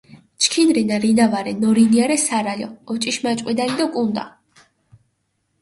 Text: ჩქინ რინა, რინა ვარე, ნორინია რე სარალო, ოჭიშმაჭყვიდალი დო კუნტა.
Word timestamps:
ჩქინ 0.41 0.67
რინა, 0.75 0.97
რინა 1.03 1.25
ვარე, 1.33 1.53
ნორინია 1.63 2.05
რე 2.11 2.17
სარალო, 2.27 2.69
ოჭიშმაჭყვიდალი 2.91 3.73
დო 3.79 3.85
კუნტა. 3.93 4.25